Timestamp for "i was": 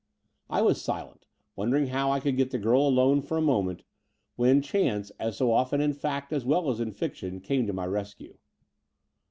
0.49-0.81